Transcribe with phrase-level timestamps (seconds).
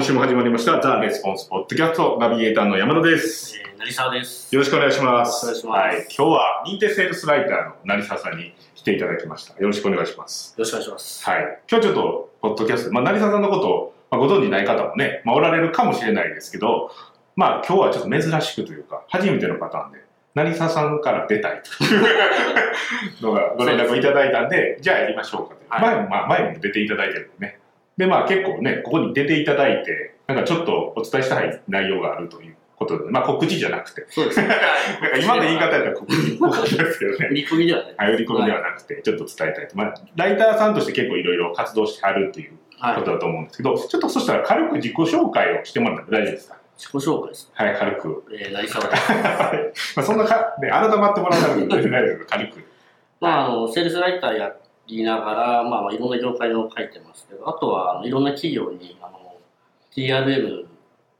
[0.00, 3.54] 今週も始まりました、ザ・レスポンスポッドキャストナビゲーターの山田です。
[3.58, 4.48] えー、成沢です。
[4.50, 5.44] よろしくお願いします。
[5.44, 9.52] よろしくお願いしますはい、今日は認定セールスライターの成沢さんに来ていただきました。
[9.60, 10.54] よろしくお願いします。
[10.56, 11.22] よろしくお願いします。
[11.28, 11.60] はい。
[11.70, 16.90] 今日ちょっと、ポッドキャスト、まあ、成沢さんのことを、まあ、ご存知ない方もね、まあ、おられるかもしれないですけど、
[17.36, 19.98] まあ、今日はちょっと珍しくというか、初めてのパターンで、
[20.34, 21.98] 成沢さんから出たいとい
[23.20, 25.60] うのがご連絡をいただいたんで、じゃあやりましょうかと。
[25.68, 27.59] はい前も、まあ、前も出ていただいてるんでね。
[28.00, 34.48] で、まあ結構ね、ここに出ていただいて、なんかちょっとお伝えしたい内容があるということで、まあ告知じゃなくて、そうですね。
[35.02, 37.28] なんか今の言い方やったら告知っぽかったですけどね。
[37.30, 37.94] 売り込みではね。
[37.96, 39.76] はい、売り込みではなくて、ちょっと伝えたいと。
[39.76, 42.94] まあ、ライターさんとして結構いろいろ活動してはるっていうはい。
[42.96, 46.56] ことだと思うんですけど、ちょっとそしたら軽く自己紹介をしてもらっても大丈夫ですか？
[46.78, 47.50] 自己紹介です。
[47.54, 48.24] はい、軽く。
[48.32, 49.92] えー、成沢です。
[49.98, 52.64] まあそんなか、ね、改まってもらわなくても全然大丈夫です軽く。
[53.20, 54.52] まあ、あの、セールスライターや
[54.96, 59.36] りながら、まあ、まあいろんな業界の書いてますけど、あとは、あのいろんな企業に、あの、
[59.94, 60.66] TRM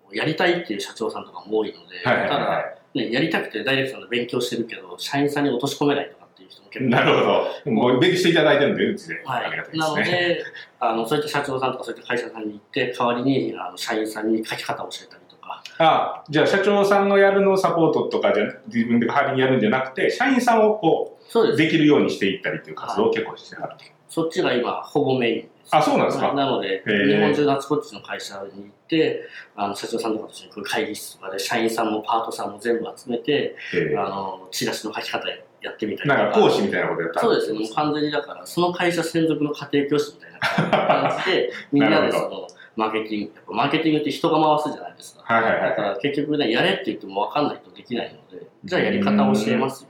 [0.08, 7.18] をやりたいっていう社長さんとかも多いので、ただ、ね、やりたくてダイレクトの勉強してるけど、社員さんに落とし込めないとかっていう人も結構なる
[7.64, 7.70] ほど。
[7.72, 9.22] もう勉強していただいてるんで、うちで。
[9.24, 10.18] はいありがたいなのですね。
[10.18, 10.44] で、
[10.80, 21.56] あのそういった社長さんとかそういった会社さんに行って、代わりにあの社員さんに書き方を教えたりとか、あじゃあ社長さんのやるのをサポートとかじゃ自分で代わりにやるんじゃなくて、社員さんをこうです。
[21.56, 23.76] できるようにしていったりっていう活動を結構してはる。
[24.08, 25.68] そっちが今、ほぼメインです。
[25.70, 29.22] あ、そうなんですかなので、日本中のあちこちの会社に行って、
[29.54, 35.28] あの社長さんとかと一緒に会議室とかで、社員さんもパートさんも全部集めて、えあのチラシの書き方
[35.62, 36.22] やってみたりとか。
[36.22, 45.22] なんか講師みたいなことやったそうですね、もう完全にだから、その会社専属の家庭教師みたいな感じで、 みんなでその、マーケティング、やっぱマーケティングって人が回すじゃないですか。
[45.24, 49.89] はいはいはいだから結局ね、やれって言っても分かんないとできないので、じゃあやり方を教えますよ。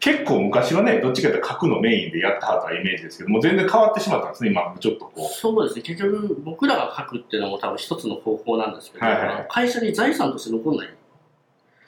[0.00, 10.88] 結構昔はね、どっちかというと書くのメインでやってはったイメージですけども、全然変わってしまったんですね、今、ちょっとこそうですね、結局僕らが書くっていうのも多分一つの方法なんですけど、はいはい会社に財産として残んない。
[10.88, 10.96] う。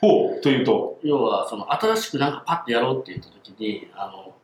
[0.00, 4.34] ほう、というと、要は、その新しくなんかパッてやろうって言った時に、あの、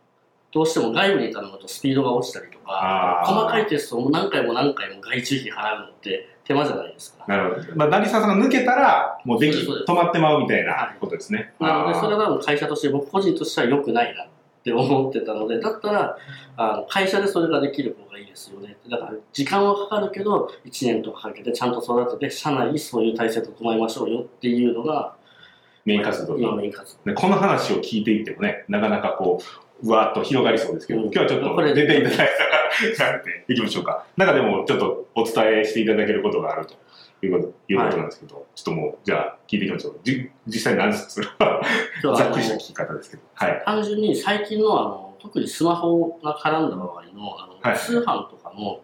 [0.52, 7.24] どうしても外部に頼むとスピードが落ちたりとか、細かいテストを何回も何回も外注費払うのって手間じゃないですか。
[7.26, 7.76] なるほど。
[7.76, 11.52] まあ、成沢さんが抜けたら、もうでき、止まってまうみたいなことですね。
[11.58, 14.28] なので、それは会社として、僕個人としては良くないなっ
[14.62, 16.16] て思ってたので、だったら、
[16.56, 18.76] あの会社でそれができる方がいいですよね。
[18.88, 25.16] だから、時間はかかるけど、1年とかかけてちゃんと育てて、社内にそういう体制を整えましょうよっていうのが、
[25.84, 27.10] メイン活動今メイン活動。
[27.10, 34.06] ねこの話を聞いていってもね、なかなかこう、うわーっと広がりそうですけど、うん今日はちょっことれ出ていただいたから、やっていきましょうか。
[34.16, 36.74] なんかでも、ちょっとお伝えしていただけることがあると
[37.24, 40.00] いうこということなんですけど、ちょっともう、じゃあ聞いていきましょう。
[40.02, 41.60] じ実際何ですか今
[42.02, 43.22] 日はざっくりした聞き方ですけど。
[43.34, 43.62] はい。
[43.64, 48.80] 単純に最近のあの特にスマホが絡んだ場合のあの、はい通販とかの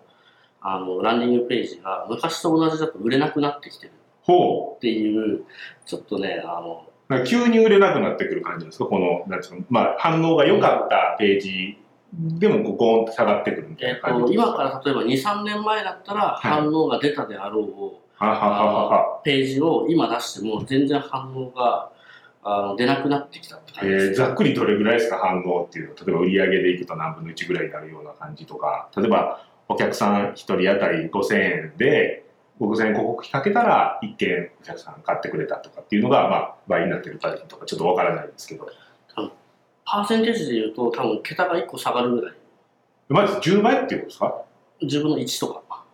[0.61, 5.45] あのランディングページが昔と同じだと売れなくなってきてるほっていう
[5.85, 8.87] ちょっとねあの急に売れなくなってくる感じですか？
[8.87, 11.79] この、なんですか、まあ、反応が良かったページ
[12.15, 16.47] でも、こうゴーンと下がってくるみたいな感じですと今から例えば23年前だったらい。
[16.47, 17.65] 反応が出たであろう、
[18.23, 19.21] ははははは。
[19.25, 21.91] ページを今出しても全然反応が
[22.45, 25.19] あの出なくなってきたってえ感じです、ー、ざっくりどれぐらいですか？
[25.19, 25.95] 反応っていうの。
[25.95, 28.89] 例えば売り上げでいくと何分の1ぐらいになるような感じとか。
[28.97, 32.25] 例えばお客さん1人当たり5000円で
[32.61, 38.69] 5000円広告費かけたら1件お客さん買ってくれたとかっていうのが、まあ、倍になってるかとかちょっとわからないんですけど。
[39.85, 42.35] パーセンテージで言うと多分桁が1個下がるぐらい。
[43.09, 44.45] まず10倍っていうことですか
[44.83, 45.85] ？10分の1とか。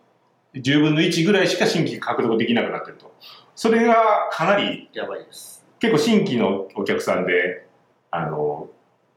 [0.53, 3.13] 10分の1ぐらいしか新規獲得できなくなってると。
[3.55, 5.65] それがかなりやばいです。
[5.79, 7.65] 結構新規のお客さんで
[8.11, 8.69] あの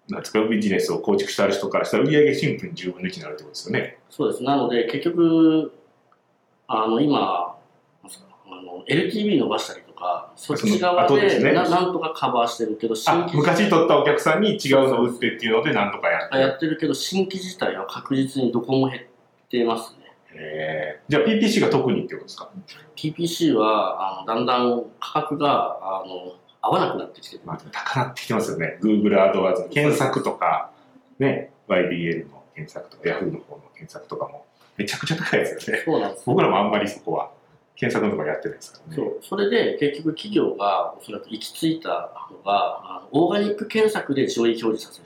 [0.09, 3.99] なんですかビジネスを構築してある人からしたら売上シンプルに10分の1になるってことですよね。
[4.11, 4.43] そうです。
[4.43, 5.73] なので、結局、
[6.73, 7.57] あの、今、
[8.05, 11.53] あの LTV 伸ばしたりとか、そっち側でその後ですね。
[11.53, 19.95] ななんとかカバーしてるけど、新あ規昔取ったお客さんに違うのを売ってっていうのでなんとかやってやってるけど、新規自体は確実にどこも減ってます
[20.35, 21.01] ね。
[21.09, 22.51] じゃあ PPC が特にってことですか、
[22.97, 27.43] PPC は、あのだんだん価格が、あの、合わなくなってきてる。
[27.45, 28.79] まあ、高なってきてますよね。
[28.83, 30.71] Google アドワーズの検索とか
[31.19, 34.45] ね YBL の検索とか Yahoo の方の検索とかも
[34.83, 35.83] めちゃくちゃ高いですよね。
[35.85, 36.23] そうなんですよ。
[36.27, 37.31] 僕らもあんまりそこは
[37.77, 38.97] 検索のとかやってないですからね。
[38.97, 39.19] そう。
[39.23, 41.89] それで結局企業がおそらく行き着いた
[42.31, 45.05] のがあのオーガニック検索で上位表示させる。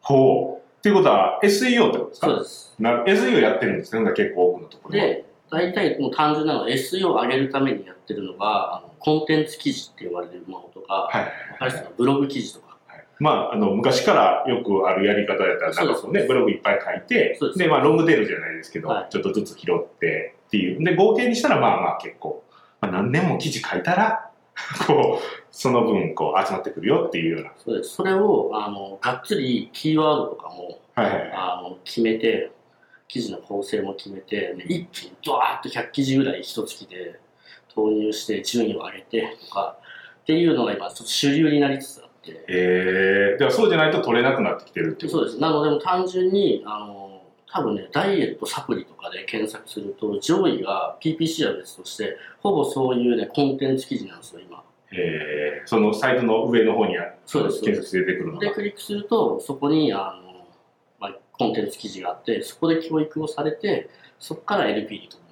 [0.00, 0.64] ほう。
[0.78, 2.26] っていうことは SEO ってことですか？
[2.26, 2.74] そうです。
[2.78, 4.12] な SEO やってるんですね。
[4.12, 11.22] 結構多くのところはで大体もう単純なのは SEO を上げるためにやってるのがあのコンテンツ記事って言われるものとか、はい。
[11.22, 11.90] わかりますか？
[11.96, 12.73] ブログ記事とか
[13.20, 20.84] まあ、あの昔からよくあるやり方やったらなんかこう、ね、そうですブログいっぱい書いてでまあ、ロングテールじゃないですけど、はいちょっとずつ拾ってっていう。
[20.84, 22.44] で、合計にしたらまあまあ結構、
[22.80, 24.30] まあ、何年も記事書いたら、
[24.86, 27.52] こう、その分、こう、集まってくるよっていうような。
[27.56, 27.94] そうです。
[27.96, 31.32] それを、あの、がっつりキーワードとかも、はいはいはい。
[31.32, 32.52] あの、決めて、
[33.08, 37.18] 記事の構成も決めて、で一気にドワーッと100記事ぐらい一月で
[37.74, 39.76] 投入して順位を上げてとか、
[40.22, 45.38] っていうのが今ちょっと主流になりつつあって、えー、ではそうじゃないと取れなくなってきてるっていうそうです。
[45.38, 54.64] なので、単純に、あの、多分ね、ダイエットサプリとかで検索すると、上位が PPC は別として、ほぼそういうね、コンテンツ記事なんですよ、今。
[54.92, 58.54] えー、そのサイトの上の方にあそうです検索出てくるので、が。
[58.54, 60.46] クリックすると、そこに、あの、
[60.98, 63.88] まあ、コンテンツ記事があって、そこで教育をされて、
[64.18, 65.23] そこから LP に飛。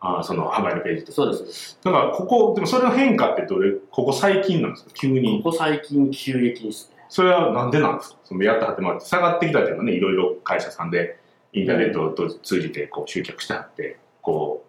[0.00, 1.12] あーその販売のページとか。
[1.16, 1.78] そうです。
[1.82, 4.90] だから、ここ、でもそれの変化ってどれ、ここ最近なんですか？
[4.94, 5.42] 急に。
[5.42, 6.96] ここ最近急激ですね。
[7.08, 8.18] それはなんでなんですか？
[8.24, 11.18] そのやったはってもらって下がってきたっていうのはね、いろいろ会社さんで
[11.52, 14.64] インターネットを通じてこう集客してはって、こ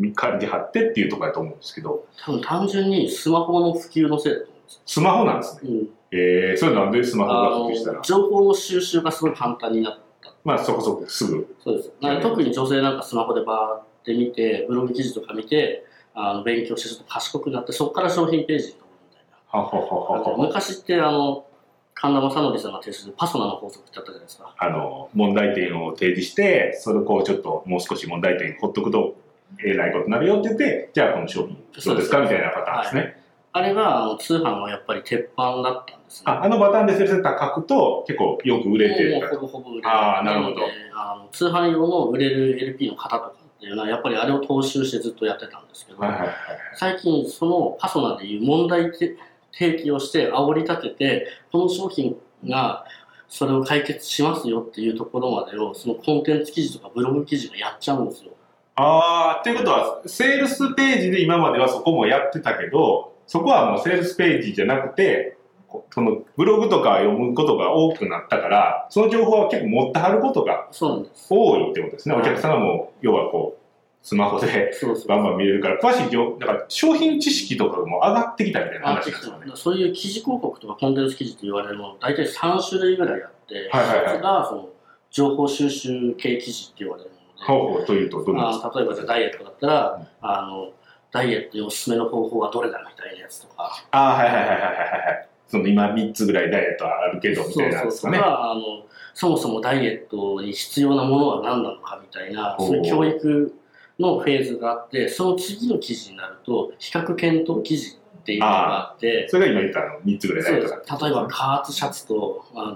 [0.00, 4.80] う、借りてはってっていうところだと思うんですけど、多分単純にスマホの普及のせいだと思うんですよ。
[4.86, 5.70] スマホなんですね。
[5.70, 10.34] うん、えー、それなんでスマホあが普及したらの、情報の収集がすごい簡単になった。
[10.42, 11.54] まあそこそこすぐ。
[11.62, 11.92] そうです。
[12.22, 19.58] 特に女性なんかスマホでバーって見て、ブログ記事とか見て、あの勉強してちょっと賢くなって、そこから商品ページに飛ぶみたいな。
[19.58, 21.46] ははははは昔ってあの
[21.94, 24.54] 神田正則さんが提出するパソナの法則ってあったじゃないですか。
[24.58, 29.16] あの、問題点を提示して、それをこうちょっともう少し問題点ほっとくと、
[29.64, 33.24] えらいことになるよって言って、じゃあこの商品どうですかみたいなパターンですね。
[33.56, 36.22] あれがあの通販はやっぱり鉄板だったんですね。
[36.24, 39.88] ああのパターンでセールセンター書くと結構よく売れてもうたほぼほぼ売れる。
[39.88, 40.56] あーなるほど
[40.92, 43.32] あの通販用の売れる LP の型とか
[43.64, 45.98] っていうのはやっぱりあれを踏襲してずっとやってたんですけど。
[46.74, 49.16] 最近そのパソナでいう問題提
[49.76, 52.16] 起をして煽り立てて、この商品
[52.46, 52.84] が
[53.26, 58.32] それを解決しますよっていうところまでをそのコンテンツ記事とかブログ記事がやっちゃうんですよ。
[58.74, 65.43] ああ、っていうことは、セールスページで今まではそこもやってたけど、そこはもうセールスページじゃなくて、こ
[65.90, 70.68] そのブログとか読むことが多くなったから、その情報は結構持ってはることが。
[70.72, 72.14] 多いってことですね。
[72.14, 73.64] はいお客さんがもう、要はこう、
[74.04, 74.70] スマホで。
[75.08, 79.52] バンバン見れるから、詳しい情だから商品知識とかも上がってきたみたいなあ話なんですよね。
[79.54, 84.68] そういう記事広告とかコンテンツ記事と言われるもの大体3種類ぐらいあって、はいはいはいがその
[85.10, 87.10] 情報収集系記事って言われる
[87.48, 90.72] もので、というと、どうですかあ例えばじゃあダイエットだったら、あの
[91.10, 94.64] ダイエットにおすすめの方法はどれだみたいなやつとか、あはいはいはいはいは
[95.12, 95.28] い。
[95.48, 98.22] その今3つぐらいダイエットあるけど、みたいなやつそうそうかね。
[98.24, 103.54] あのそもそもダイエットに必要なものは何なのかみたいな、そういう教育
[103.98, 112.74] のフェーズがあって、その次の記事になると、比較検討記事っていうのがあって、それが今言ったあの3つぐらいダそうでイエットす例えば加圧シャツとあ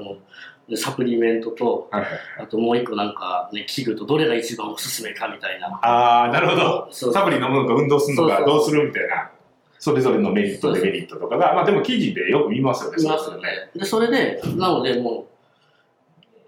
[0.69, 2.11] のサプリメントとはいはい。
[2.43, 6.88] あともう一個なんか、ね、器具とどれが一番おすすめかみたいなああ、なるほど。
[6.93, 9.31] そうサプリ飲むのか運動するのかそうそうどうするみたいな。
[9.78, 13.02] それぞれのメリット、デメリットとかが、まあでも記事でよく見ますよね。
[13.02, 15.26] いますよねでそれでなのでも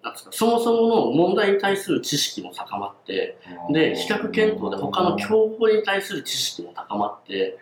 [0.03, 3.39] うなんですかそもそもの問題に対する知識も高まって
[3.71, 7.59] で比較検討で他の競合に対する知識も高まって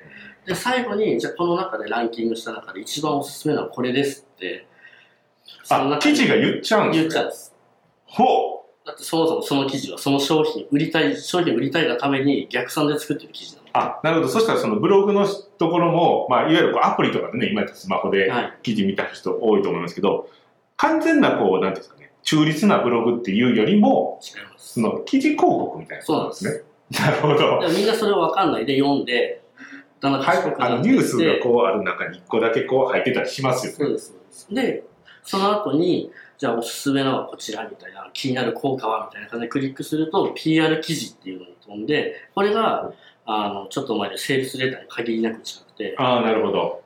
[0.46, 4.66] で最後にじゃあこの中でランキングした中で一番おすすめなのはこれですって
[5.68, 7.08] あ、記事が言っちゃうんですね。
[7.08, 7.54] 言っちゃうんです
[8.06, 8.86] ほう。
[8.86, 14.28] だってそもそもその記事はその商品売りたい商品売りたいがために逆算で作ってる記事あ、なるほど。
[14.28, 20.28] そしたらそのブログのところも、まあいわゆるこうアプリとかでね、今やスマホではい記事見た人多いと思いますけど、
[20.76, 26.62] 完全なこう、なんていうんですかね、中立なブログっていうよりも、違いますその記事広告みたいなことなんですね。
[27.00, 27.60] なるほど。
[27.68, 29.42] みんなそれを分かんないで読んで
[30.00, 33.78] だんだんはいあのニュースがこうある中に1個だけこう入ってたりしますよね。
[33.78, 34.84] そうですそうですで
[35.24, 42.92] その後にじゃあおすすめのはこちらみたいな気になる効果はみたいな感じでクリックすると PR 記事っていうのに飛んでこれが
[43.30, 46.82] あのちょっと前でセールスレターに限りなく近くてああ、なるほど。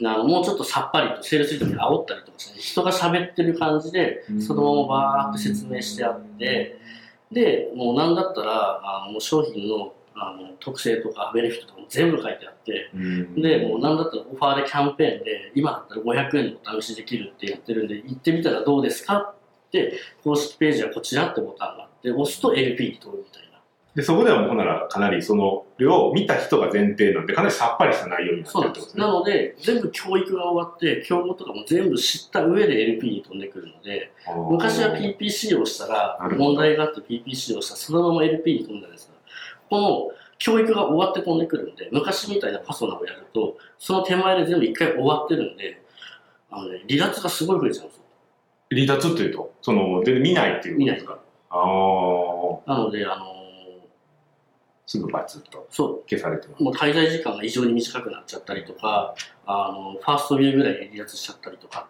[0.00, 6.78] あのもうちょっとさっぱりとセールスレターに煽ったりとかして人が喋ってる感じでうんそのままバーって説明してあって
[7.32, 12.90] でもうなんだったらあのもう商品のあの特性とかベネフィットとかも全部書いてあって
[13.40, 19.34] で、もうなんだったらオファーでキャンペーンで、今だったら500円でお試しできるってやってるんで、行ってみたらどうですかっ
[19.70, 23.47] て、公式ページはこちらってボタンがあって、押すと LP に通るみたいな。
[23.98, 28.86] で、そこではほんならかなりその量を見た人が前提なんで、かなりさっぱりした内容になってそうなんです。
[28.86, 29.02] るってことですね。
[29.04, 34.12] なので、全部教育が終わって、競合とかも全部知った上で LP に飛んでくるので、
[34.50, 39.14] 昔は PPC をしたら問題があって PPC をしたら、そのまま LP に飛んだんですが、
[39.68, 45.82] この教育が終わって飛んでくるんで、昔みたいなパソナをやると、その手前で全部一回終わってるんで、
[46.52, 48.02] あのね、離脱がすごい増えちゃうんですよ。
[48.70, 51.18] 離脱っていうと、その、全然見ないっていうことですか？
[51.50, 51.58] あ
[52.66, 52.76] あ。
[52.76, 53.37] なので、あの
[54.88, 56.62] すぐバツッとそう消されてます。
[56.62, 59.14] もう滞在時間が異常に短くなっちゃったりとか、
[59.44, 61.88] あの、ファーストビューぐらいで離脱しちゃったりとか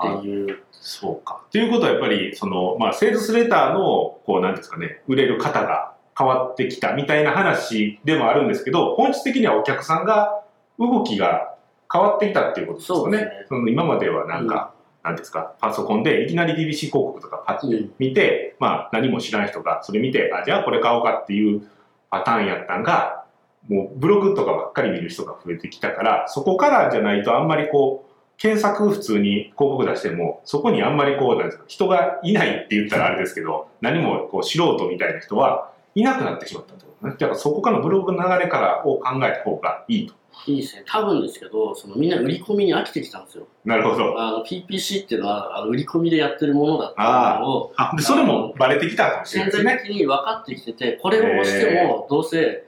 [0.00, 0.62] っていう。
[0.70, 1.44] そうか。
[1.50, 10.44] ということはやっぱり、その、まあ、セールスレターの、こう、なんですかね、売れる方が変わってきたみたいな話でもあるんですけど、本質的にはお客さんが、
[10.78, 11.56] 動きが
[11.92, 13.18] 変わってきたっていうことですよね。
[13.18, 21.68] そねその今まではなんか、なんですか、パソコンでいきなり DBC 広告とかパッて見て、まあ、何も知らん人がそれ見て、あ、じゃあこれ買おうかっていう
[22.12, 23.24] パターンやったんが、
[23.68, 37.14] もうブログとかばっかり見る人が増えてきたから、そこからじゃないとあんまりこう、検索普通に広告出しても、そこにあんまりこう、なんですか、人がいないって言ったらあれですけど、何もこう素人みたいな人はいなくなってしまったってことね。
[37.18, 40.14] だからそこからのブログの流れからを考えた方がいいと。
[40.46, 40.82] いいですね。
[40.86, 43.46] 多分ですけど、そのみんな売り込みに飽きてきたんですよ。
[43.64, 44.20] なるほど。
[44.20, 49.74] あの、PPC っていうのは、あの売り込みでやってるものだっていうのを、あ、でそれもバレてきたかもしれない潜ですね。
[49.76, 52.64] 在的に分かってきてて、これを押しても、どうせ、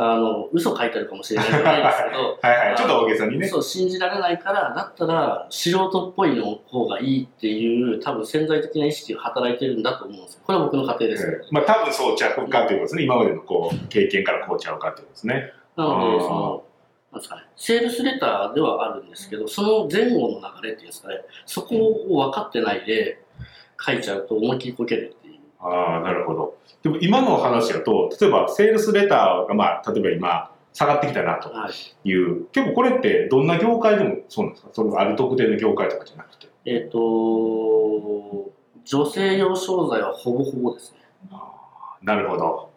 [0.00, 2.76] あの、嘘書いてあるかもしれないじゃないですけど、 はいはい。
[2.76, 3.48] ちょっと大げさにね。
[3.48, 10.42] そう、信じられないから、だったら、素人っぽいの方がいいっていう、多分潜在的な意識が働いてるんだと思うんですよ。
[10.46, 13.02] これは僕の家庭ですけど、ええまあ多分そうちゃうかということですね。
[13.02, 15.52] 今までのこう経験からこうちゃうかということですね。
[15.74, 16.64] なので、その、
[17.12, 23.22] なんですかね、セールスレターではあるんですけど、その前後の流れっていうんですかね、そこを分かってないで
[23.80, 25.38] 書いちゃうと思いっきりこけるっていう。
[25.60, 26.58] ああ、なるほど。
[26.82, 32.08] でも今の話だと、例えばセールスレターがまあ例えば今下がってきたなとはい。
[32.08, 34.70] いう、結構これってどんな業界でもそうなんですか？
[34.74, 36.48] そのある特定の業界とかじゃなくて。
[36.66, 36.98] えっ、と、
[38.84, 40.98] 女性用商材はほぼほぼですね。
[42.02, 42.70] なるほど。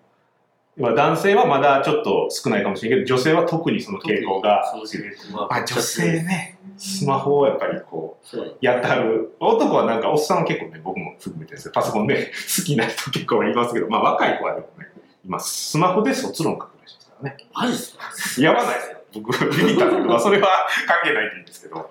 [0.81, 9.35] 要は男性はまだちょっと少ないかもしれないけど、女性は特にその傾向が特にその傾向があ、女性ね、スマホをやっぱりこう、やってはる。
[9.39, 11.71] 男はなんか、おっさんは結構ね、僕も含めてですよ。
[11.73, 14.87] パソコンで 好きな人結構いますけど、まあ若い子はでもね、
[15.25, 17.37] 今、スマホで卒論書くらしいですからね。
[17.53, 17.97] マジです
[18.39, 18.41] か？
[18.41, 18.97] やばないですよ。
[19.13, 20.47] 僕、ビビったんですけど、まあそれは
[20.87, 21.87] 関係ないいんですけど。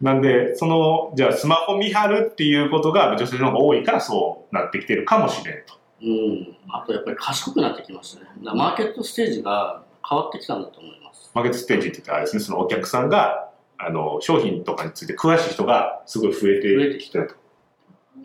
[0.00, 5.74] なんで、その、じゃあスマホ見張るっていうことが女性の方が多いからそうなってきてるかもしれんと。
[6.02, 6.56] うん。
[6.68, 8.26] あとやっぱり賢くなってきましたね。
[8.40, 11.30] マーケットステージが変わってきたんだと思います。
[11.34, 16.60] マーケットステージって言ったらあれですね、そのお客さんが、あの、商品とかについて詳しい人がすごい増え
[16.92, 17.42] てきてると。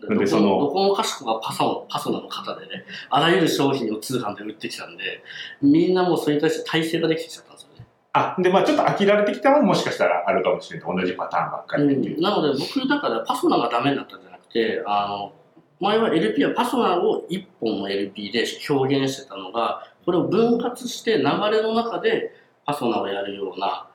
[0.07, 5.23] なんでどそのこどこもかしこがパソのパソナの方でね、あらゆる商品を通販で売ってきたんで、
[5.61, 7.87] みんなもうそれに対して体制ができてきちゃったんですよね。
[8.13, 10.95] あ、で、まあちょっと飽きられてきたのももしかしたらあるかもしれない。
[10.95, 12.21] 同じパターンばっかりう。
[12.21, 15.33] なので僕だからパソナがダメになったんじゃなくて、あの、
[15.79, 22.33] 前は LP はパソナを1本の LP で表現してたのが、これを分割して流れの中で
[22.65, 23.87] パソナをやるような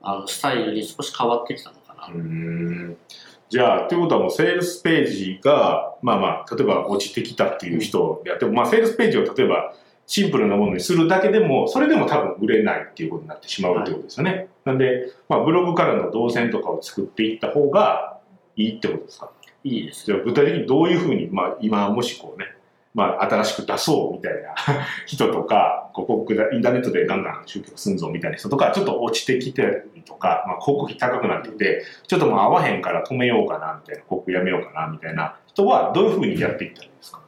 [0.00, 2.06] あのスタイルに少し変わってきたのかな。
[2.14, 2.96] うーん
[3.50, 9.74] じゃあ、ということはもうセールスページが、まあまあ、例えば落ちてきたっていう人であっても、まあセールスページを例えば
[10.06, 14.48] シンプルなものにするだけでも、それでも多分売れないっていうことになってしまうってことですよね。
[14.64, 18.18] なんで、まあブログからの動線とかを作っていった方が
[18.56, 19.30] いいってことですか？
[19.64, 22.46] いいですじゃあ具体的にどういうふうに、まあ今もしこうね、
[22.94, 24.54] まあ新しく出そうみたいな
[25.06, 37.20] 人とか、こう広告インターネットでガンガン集客すんぞみたいな人とか、ちょっと落ちてきてるとか、まあ広告費高くなってきて、ちょっともう合わへんから止めようかなみたいな、広告やめようかなみたいな人はどういうふうにやっていったらいいですか？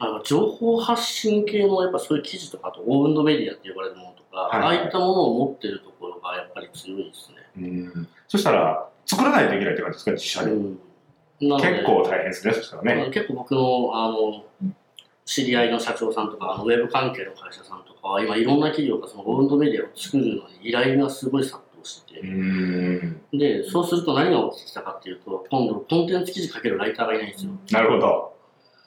[0.00, 7.36] あの情報発信系のやっぱそういう記事とかあとオウンドメディアって呼ばれるものとか、はいああいったものを持ってるところがやっぱり強いですね。
[7.58, 8.08] うん。
[8.28, 10.52] そしたら、作らないといけないって感じですか、自社で？
[10.52, 10.78] うん
[11.40, 13.10] 結構大変ですね、そしたらね。
[13.12, 14.44] 結構僕のあの
[15.24, 22.20] 知り合いの社長さんとかあのウェブ関係の会社さんとかは今いろんな企業がそのオウンドメディアを作るのに依頼がすごい殺到して。
[23.30, 28.34] てでそうすると何が起きてきたかっていうと今度コンテンツ記事書けるライターがいないんですよなるほど。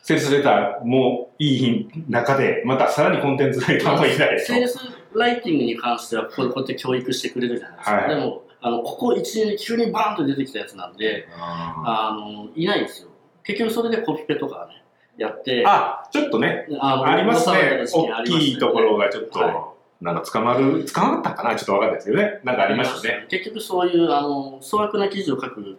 [0.04, 4.46] セールスレターもいい中で、またさらにコンテンツライターもいないと。
[4.46, 4.80] セールス
[5.16, 13.10] ライティングに関してはこうやって教育してくれるじゃないですか、はいでもあのここ1年で急にバーンと出てきたやつなんでああのいないんですよ。
[13.44, 14.84] 結局それでコピペとかね
[15.18, 15.64] やって。
[15.66, 17.86] あ、ちょっとね、あのありますね。
[17.94, 21.56] 大大きいところがちょっと、はなんか捕まる、捕まったかな？
[21.56, 22.40] ちょっとわかんないですけどね。
[22.44, 23.26] なんかありましたね。
[23.30, 25.78] 結局そういうあの粗悪な記事を書く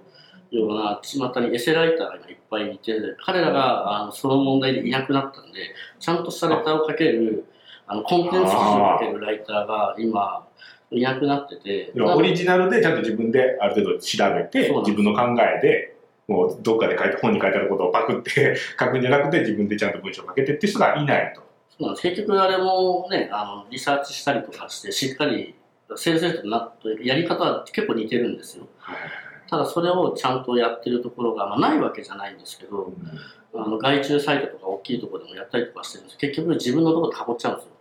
[0.50, 2.92] ような巷にエセライターがいっぱいいて
[3.24, 7.46] 彼らがあのその問題でいなくなったんでちゃんとしたレターを書ける
[7.86, 10.46] あのコンテンツ記事を書けるライターが今
[10.92, 11.92] いなくなってて。
[11.94, 15.96] オリジナルでちゃんと自分である程度調べて自分の考えで
[16.28, 21.42] もうどっかで書いて本に書いてあることをパクって 書くんじゃなくて自分でちゃんと文章を書けてっていう人がいないと。
[21.96, 25.54] 結局あれもねあのリサーチしたりとかしてしっかり
[25.96, 26.72] セールスレートな
[27.02, 28.66] やり方は結構似てるんですよ。
[29.48, 32.90] ただそれをちゃんとやってるところが、まあ、ないわけじゃないんですけど
[33.54, 37.72] あの外注サイトとか大きいところでもやったりとかしてるんです結局自分のところで囲っちゃうんですよ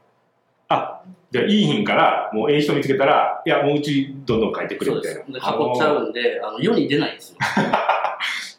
[0.71, 1.01] あ、
[1.31, 5.51] じゃあいい品から、もうええ人見つけたら、いや、もううちどんどん書いてくれそうでみたいな。。
[5.51, 7.37] すで、囲っちゃうんで、あの世に出ないんですよ。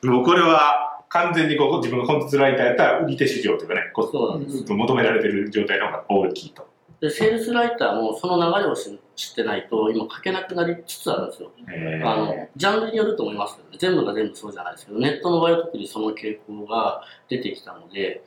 [0.10, 4.72] もうこれは完全にこう自分がコンテンツライターやったら売り手市場というかね、こそうなんです。
[4.72, 6.66] 求められてる状態の方が大きいと。
[7.02, 11.50] で、セールスライターもその流れを知知ってないと、今書けなくなりつつあるんですよ。
[11.70, 18.24] えあの、ジャンルによると思いますけどね、全部が全部そうじゃないですけど、ネットの場合は特にその傾向が出てきたので、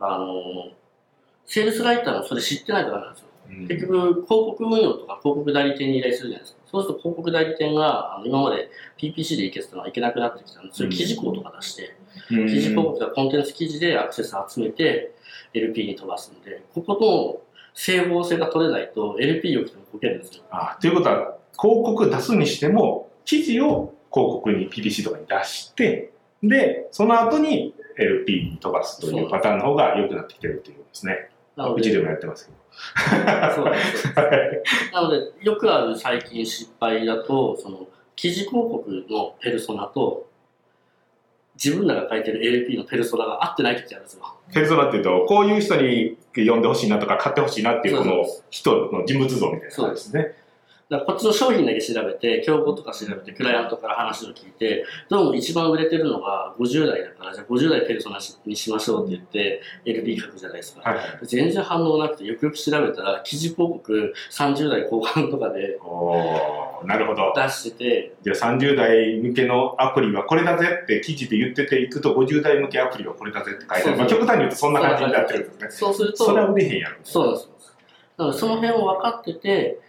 [0.00, 0.70] あの、
[1.46, 3.28] セールスライターもそれ知ってないとダメなんですよ。
[3.28, 6.60] うん結局、広告運用とか広告代理店に依頼するじゃないですか。
[6.66, 11.94] そうすると広告代理店が、あの今まで PPC でいけてたのはいけなくなってきたので、そういう記事項とか出して、
[12.30, 15.14] うん記事広告とかコンテンツ記事でアクセス集めて
[15.52, 20.44] LP に飛ばすんで、ここと整合性が取れないと LP よくてもこけるんですよ。
[20.50, 26.10] あということは、広告出すにしても、記事を広告に PPC とかに出して、
[26.42, 31.30] で、その後に LP に飛ばすというパターンの方が良くなってきてるっていうことですね。
[31.56, 32.58] なので、うちでもやってますけど。
[33.54, 34.14] そうなんですよ
[34.92, 40.28] なので、よくある最近失敗だと、その、記事広告のペルソナと、
[41.62, 44.24] 自分らが書いてる LP のペルソナが合ってない時あるんですよ。
[44.52, 50.34] ペルソナっていうと、こういう人に読んでほしいなとか買ってほしいなっていうこのそうそう人の人物像みたいな感じですね。
[50.90, 60.88] だからこっちの商品だけ調べて、競合とか調べて、クライアントから話を聞いて、どうも一番売れてるのが50代だから、じゃあ50代ペルソナにしましょうって言って、LP 書くじゃないですか。
[60.88, 61.06] はいはい。
[61.22, 67.32] 全然反応なくて、よくよく調べたら、記事広告30代後半とかでおーなるほど。
[67.34, 73.98] 出してて、じゃあ30代向けのアプリはこれだぜって記事で言ってていくと50代向けアプリはこれだぜって書いてある。
[73.98, 75.68] まあ、極端に言うとそんな感じになってるんですね。
[75.70, 76.96] そうすると、それは売れへんやろ。
[77.02, 77.53] そうです
[78.18, 78.24] よ。
[78.24, 79.80] なので、その辺を分かってて、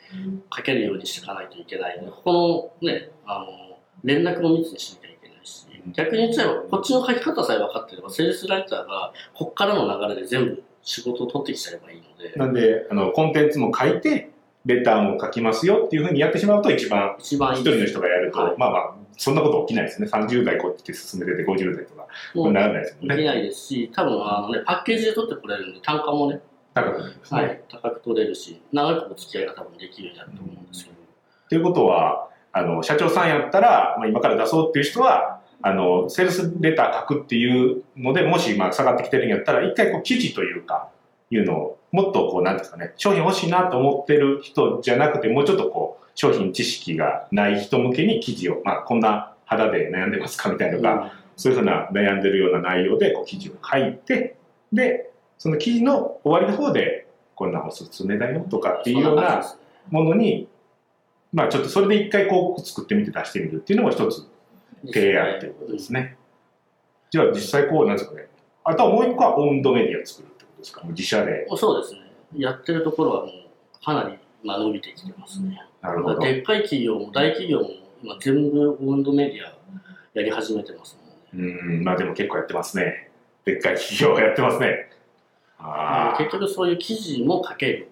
[0.56, 14.32] 書けるようにしていかないといけないので、ここのね、あの、連絡も密にしなきゃいけないし、逆に言っちゃえば、こっちの書き方さえ分かってれば、セールスライターが、こっからの流れで全部仕事を取ってきちゃえばいいので、なんで、あの、コンテンツも書いて、
[14.66, 17.86] レターも書きますよっていうふうにやってしまうと一番一番人の。
[17.86, 20.08] 人がやると、はいまあまあ、そんなこと起きないですね。
[20.12, 23.16] 30代こっちで進めてて50代とか、もうならないですもんね。
[23.16, 26.42] できないですし、多分あのね、パッケージで取ってこれるんで、単価もね、
[26.76, 27.42] 高くなるんですね。
[27.42, 30.96] はい、高く取れるし、長くお付き合いが多分できるようになると思うんですけど、
[31.50, 40.90] ということは、あの、社長さんやったら、まあ、今から出そうっていう人は、あの、セールスレター書くっていうので、もし、まあ、下がってきてるんやったら、一回、こう、記事というか、
[41.32, 54.36] いうのを、もっと、こう、なんですかね、商品欲しいなと思ってる人じゃなくて、もうちょっと、こう、商品知識がない人向けに記事を、まあ、こんな肌で悩んでますかみたいなのが、そういうふうな悩んでるような内容で、こう、記事を書いて、
[54.72, 59.44] で、その記事の終わりの方で、こんなおすすめだよとかっていうような
[59.90, 60.48] ものに、
[61.34, 64.26] まあちょっとそれで一回広告作ってみて出してみるっていうのも一つ
[64.86, 66.18] 提案ということですね。
[67.10, 68.28] じゃあ実際こうなんですかね。
[68.64, 70.82] あとはもう一個はオウンドメディア作るってことですか？
[70.82, 71.46] もう自社で。
[71.56, 72.00] そうですね。
[72.38, 75.62] やってるところはもうかなり今伸びてきてますね。
[75.82, 76.20] なるほど。
[76.20, 77.70] でっかい企業も大企業も
[78.02, 79.54] 今全部オウンドメディア
[80.14, 80.98] やり始めてます
[81.34, 81.54] もんね。
[81.58, 83.12] うん、まあでも結構やってますね。
[83.44, 84.90] でっかい企業がやってますね。
[85.66, 86.18] ああ。
[86.18, 87.90] 結局そういう記事も書ける。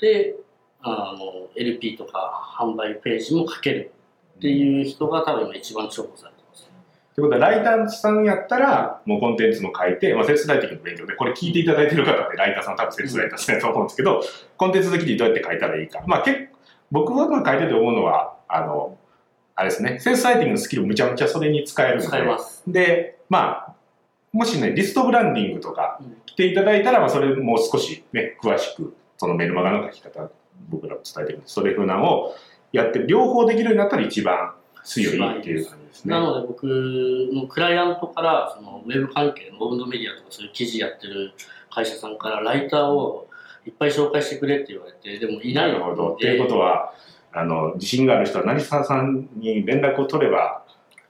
[0.00, 0.36] で、
[0.82, 3.92] あの、LP とか販売ページも書ける
[4.38, 6.70] っていう人が多分今一番重宝されてます。
[7.14, 14.22] ということは、ライターさんやったら、もうコンテンツも書いて、まあ、セールスライティングの勉強で、これ聞いていただいてる方って、ライターさん多分セールスライターさんやと思うんですけど、
[14.56, 16.02] コンテンツの記事どうやって書いたらいいか。
[16.06, 16.48] まあ、結
[16.90, 18.98] 僕が書いてて思うのは、あの、
[19.54, 22.22] あれですね、セールスライティングのスキルむちゃむちゃそれに使えるので。
[22.66, 23.74] で、まあ、
[24.32, 30.30] もしね、リストブランディングとかうん来ていただいたら、まあ、それもう少しね、詳しく、そのメルマガの書き方、
[30.70, 32.34] 僕らも伝えてるんで、それ風なのを
[32.72, 36.14] やって、両方できるようになったら一番強いっていう感じですね。
[36.14, 41.32] なので僕のクライアントからそのウェブ関係のオウンドメディアとかそういう記事やってる
[41.70, 43.28] 会社さんからライターを
[43.66, 46.02] いっぱい紹介してくれって言われてでもいなないるほど。
[46.04, 46.94] のっていうでことは、
[47.32, 50.64] あの、自信がある人は成沢さんに連絡を取れば、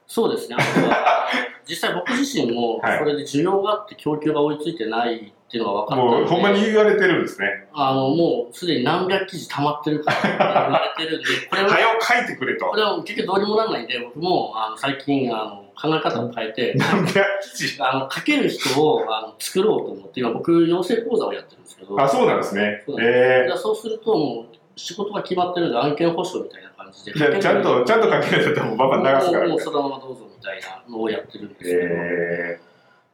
[0.05, 1.27] そうですねあとは
[1.67, 7.67] 実際僕自身もはいそれで需要があって供給が追いついてないっていうのが分かったのでもうほんまに言われてるんですね。
[7.73, 12.75] あのもうすでに何百記事溜まってるから言われてるんで これは早を書いてくれとこ。
[12.75, 17.83] れは結局どうにもならないんで僕もあの最近あの考え方を変えて何百記事？
[17.83, 22.97] あの書ける人をあの作ろうと思って今僕養成講座をやってるんですけどあ、そうなんですねそう。
[22.99, 29.59] えじゃあそうするともう仕事が決まってるんで案件保証みたいな感じでー、じゃあちゃんと、ちゃんと書けるんだったらもうバンバン流すからねもう。
[29.59, 32.59] そのままどうぞみたいなのをやってるんですけど、え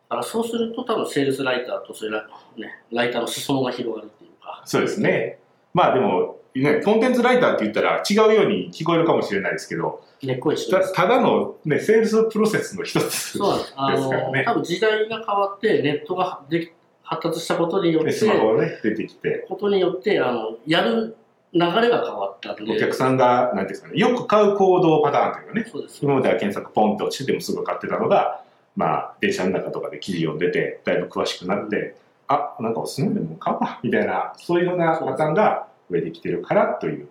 [0.10, 5.40] だからそうすると多分セールスライターとそれら、ね、ライターの裾野が広がるっていうかー、そうですね。
[5.74, 10.94] まあでも、ね、コンテンツライターって言ったら違うように聞こえるかもしれないですけど、根っこ一緒です。
[10.94, 13.38] たただの、ね、セールスプロセスの一つ。
[13.38, 13.74] そうなんです。
[13.76, 16.72] あの、ね多分時代が変わってネットができ
[17.10, 21.18] 発達したことによっで、て、スマホがね、出てきて、ことによって、あの、やる
[21.54, 22.72] 流れが変わったんで。
[22.76, 26.00] お客さんが、なんていうんですかね、よく買う行動パターンというかね、そうです。
[26.04, 28.44] 今までは検索ポンって落ちててもすぐ買ってたのが、
[28.76, 31.96] まあ、電車の中とかで記事読んでて、だいぶ詳しくなって、
[32.28, 37.08] あ、なんかおすすめでも買おうか、みたいな、そういうふうなパターンが増えてきてるからという。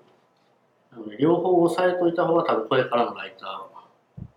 [0.92, 3.46] なので両方押さえといた方が多分これからのライタ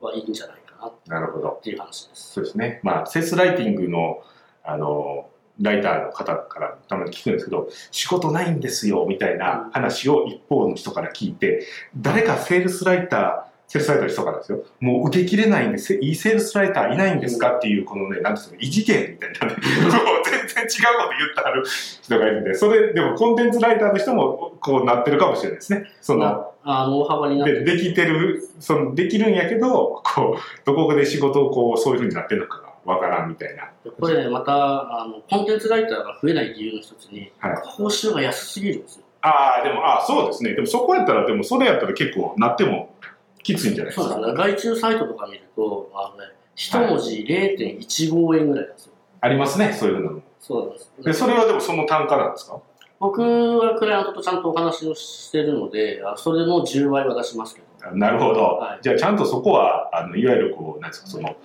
[0.02, 1.60] ーはいいんじゃないかなっなるほど。
[1.64, 2.34] ていう話です。
[2.34, 2.80] そうですね。
[2.84, 4.24] まあ、セスライティングの、
[4.64, 5.30] あの、
[5.62, 17.58] ライターの方からたまに聞くんですけど、仕事ないんですよ、みたいな話を一方の人から聞いて、誰かセールスライター、セールスライターの人からですよ、もう受けきれないんです、いいセールスライターいないんですか？
[17.58, 25.86] っていう、このね、なんですか、異次元みたいなね、 全然違うこと言ってある人がいるんで、それ、でもコンテンツライターの人もこうなってるかもしれないですね。
[26.02, 33.70] その、なあの大幅になってで、できてる、その、できるんやけど、こう、どこで仕事をこう、そういうふうになってるのかがわからんみたいな。
[34.00, 39.04] これね、またあのコンテンツライターが増えない理由の一つに、はい報酬が安すぎるんですよ。
[39.22, 40.54] ああ、でも、ああ、そうですね。
[40.56, 42.96] でもそこやったら、でもそれやったら結構なっても
[43.44, 44.14] きついんじゃないですか。
[44.14, 44.38] そうですね。
[44.38, 48.94] 外注サイトとか見ると、あのね、一文字0.15円ぐらいなんですよ。
[49.22, 50.22] ありますね、そういうのも。
[50.40, 50.92] そうなんです。
[51.04, 52.60] で、それはでもその単価なんですか？
[53.00, 57.96] 僕はクライアントとちゃんとお話をしてるので、あそれの10倍は出しますけど。
[57.96, 58.42] なるほど。
[58.58, 61.36] はいじゃあ、ちゃんとそこは、あの、いわゆるこう、なんですか、その、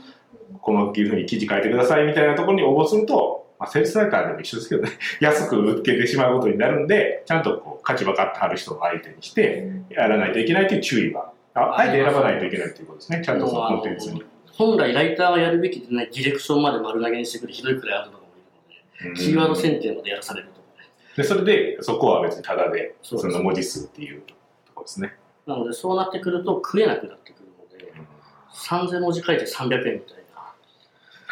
[0.61, 13.23] このいうふうに記事書いてくださいみたいなところに応募すると、まあ、セールスライターでも一緒ですけどね、安く受けてしまうことになるんで、ちゃんとこう、価値分かってはる人を相手にして、やらないといけないという注意は、あえて選ばないといけないということですね。
[13.25, 14.23] ちゃんとそのコンテンツに。
[14.53, 18.29] 本来ライターがやるべきでないディレクションまで丸投げにしてくるひどいクライアントとかも
[18.71, 20.57] いるので、キーワード選定までやらされると。
[21.17, 24.35] で、それで、そこは別にタダで、その文字数っていうと
[24.75, 25.15] ころですね。
[25.47, 27.93] なので、そうなってくると食えなくなってくるので、
[28.53, 30.26] 3000文字書いて300円みたいな。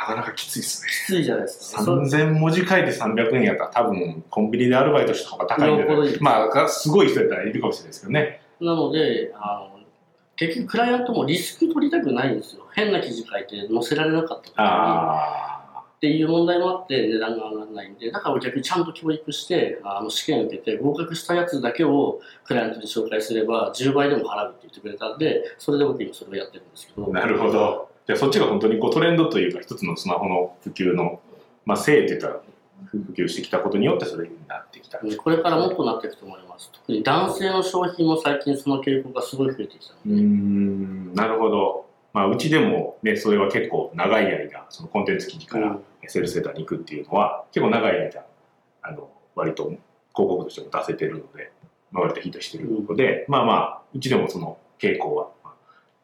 [0.04, 0.88] なかなかきついですね。
[0.90, 1.82] きついじゃないですか。
[1.82, 9.80] そ3000文字書いて300円やったら多分コンビニでアルバイトした方が高いんじゃないよっぽどいいまあがすごい人やったらいるかもしれないですけどねなのであの、
[10.36, 12.66] 結局クライアントもリスク取りたくないんですよ。
[12.74, 15.54] 変な記事書いて載せられなかったあ
[15.96, 27.06] っていう問題もあって値段が上がらないんで、だから逆にちゃんと教育して、あの試験受けて合格したやつだけをクライアントに紹介すれば10倍でも払うって言ってくれたんで、それで僕今それをやってるんですけど。
[27.06, 31.20] あなるほどじゃあそっちが本当にこうトレンドというか一つのスマホの普及の
[31.64, 32.40] まあせいって言ったら
[32.86, 35.00] 普及してきたことによってそれになってきた。
[35.02, 35.16] うん。
[35.16, 36.70] これからもっとなっていくと思います。
[36.72, 41.86] 特に男性の消費も最近その傾向がすごい増えてきたので、んなるほど。
[42.12, 45.84] まあうちでもねそれは結構長い間そのコンテンツ記事からうん。
[46.06, 48.26] セールスセーターに行くっていうのは結構長い間
[48.82, 49.80] あの割と広
[50.14, 51.50] 告としても出せてるので、
[51.90, 55.33] まあ、割とヒットしてるので、まあまあうちでもその傾向は、まあ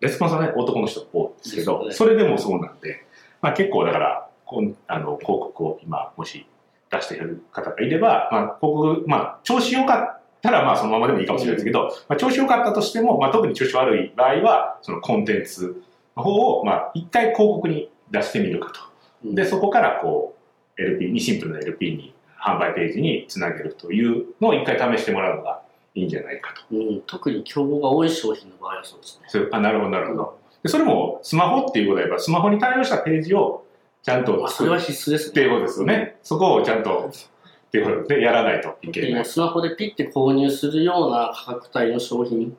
[0.01, 3.07] レスポンスはね男の人が多いんですけどですそれでもそうなんで、
[3.41, 6.47] まあ、結構だからこんあの広告を今もし
[6.91, 15.83] 出している方がいれば、まあ、広告、まあ、調子良かったらまあそのままでもいいかもしれないですけど、まあ、調子良かったとしても、まあ、特に調子悪い場合はそのコンテンツ
[16.17, 18.81] の方を、まあ、一回広告に出してみるかと。
[18.85, 18.91] うん
[19.25, 20.37] で、そこからこ
[20.79, 25.61] う、LP に、シンプルな LP に、販売ページにつなげるというのを一回試してもらうのが
[25.95, 26.77] いいんじゃないかと。
[26.77, 29.49] うん、特に競合が多い商品の場合はそうですね。
[29.53, 30.39] あなるほど、なるほど。
[30.63, 33.65] でそれもスマホっていうことであれば、スマホに対応したページを
[34.03, 35.31] ちゃんとまあ、それは必須ですね。
[35.31, 36.17] っていうことですよね。
[36.23, 39.15] そこをちゃんと、っていうことでやらないといけない。
[39.15, 42.57] でスマホでピッて購入するような価格帯の商品に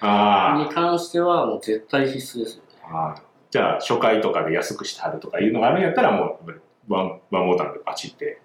[0.00, 2.68] あ関してはもう絶対必須ですよね。
[2.82, 3.20] ーあー。
[3.50, 8.40] じゃあ、初回とかで安くしてはるとかいうのがあるんやったら、もう、ワン、ワンボタンでパチって、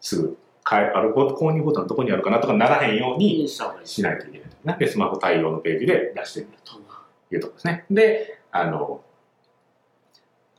[0.00, 0.33] すぐ、
[0.74, 4.56] 買え、ある、購入ボタンどこにあるかなとかならへんように、にしないといけないと。
[4.64, 6.72] なで、スマホ対応のページで出してみると
[7.34, 7.84] いうところですね。
[7.90, 9.02] で、あの、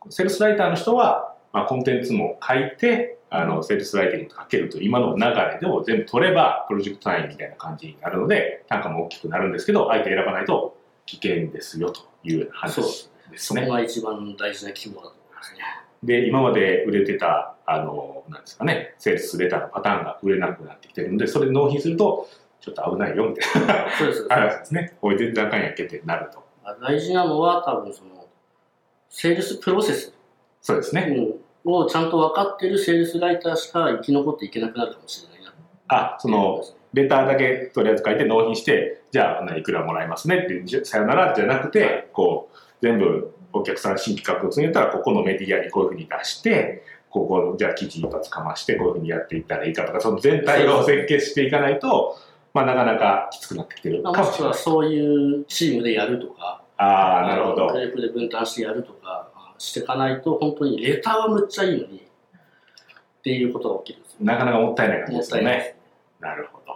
[0.10, 13.38] セールスライターの人は、まあ、コンテンツも書いて、あの、セールスライティングとかけると今の流れでを全部取れば、プロジェクト単位みたいな感じになるので、単価も大きくなるんですけど、相手選ばないと危険ですよという話ですね。
[13.38, 15.85] そこが一番大事な肝だと思いますね。
[16.06, 22.30] で、今まで売れてた、あの、なんですかね、セールスレターのパターンが売れなくなってきてるので、それで納品すると、
[22.62, 24.28] ちょっと危ないよみたいなそうです。
[24.30, 24.98] 話ですね。
[25.02, 26.44] これ全然あかんやんけってなると。
[26.82, 28.28] 大事なのは多分その、
[29.10, 30.16] セールスプロセス、
[30.62, 31.42] そうですね。
[31.66, 35.54] うん、をちゃんと分かってるセールスライターしか生き残っていけなくなるかもしれないな
[35.88, 36.64] あ、その、
[36.94, 52.18] レターだけとりあえず書いて納品して、じゃあ、いくらもらいますねってさよならじゃなくて、こう、全部お客さん新規獲得するんやったら、ここのメディアにこういうふうに出して、ここ、じゃあ記事一発かまして、こういうふうにやっていったらいいかとか、その全体を設計していかないと、
[52.54, 54.48] まあ、なかなかきつくなってきてるかまあもしれない。
[54.50, 57.68] はそういうチームでやるとか、ああ、なるほど。
[57.68, 64.18] グループで分担してやるとかしていかないと、本当にレターはむっちゃいいのに、っていうことが起きるんですよ。
[64.22, 65.76] なかなかもったいない感じですよもったいないでね。
[66.20, 66.22] す。
[66.22, 66.74] なるほど。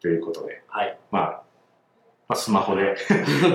[0.00, 0.98] ということで、はい。
[1.10, 1.42] まあ、
[2.28, 2.96] まあ、スマホでっ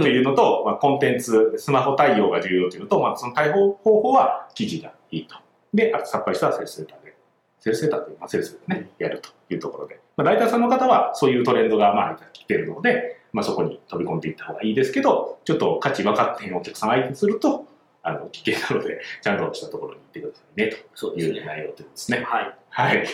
[0.02, 5.36] ていうのと、まあ、コンテンツ、スマホ対応が重要というのと、まあ、その対応方法は記事がいいと。
[5.74, 7.16] で、あとさっぱりしたセールスセーターで、
[7.60, 17.66] セールスセーターという、まあ、セールスでね、やるというところで、まあ、ライターさんの方はそういうトレンドがまあ来てるので、まあ、そこに飛び込んでいった方がいいですけど、ちょっと価値分かっているお客さん相手にすると、
[18.04, 21.18] あの、危険なので、ちゃんとしたところに行ってくださいね、と。
[21.18, 22.24] いう内容ということですね。
[22.26, 22.56] はい。
[22.70, 23.08] はい。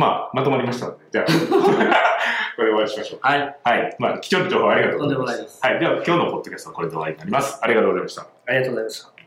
[0.00, 1.32] まあ、まとまりましたので、じゃあ、 こ
[2.62, 3.18] れで終わりにしましょう。
[3.20, 3.56] はい。
[3.62, 3.96] はい。
[3.98, 5.36] まあ、貴重な情報ありがとうございます。
[5.36, 5.78] とんでもないですはい。
[5.78, 7.58] では、今日のポッドキャストはこれで終わりになります。
[7.62, 8.22] ありがとうございました。
[8.22, 9.19] ありがとうございました。